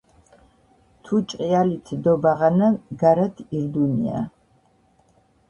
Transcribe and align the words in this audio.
თუ 1.03 1.15
ჭყიალით 1.27 1.87
დო 2.03 2.13
ბაღანა 2.23 2.67
ნგარათ 2.91 3.35
ირდუნია. 3.55 4.19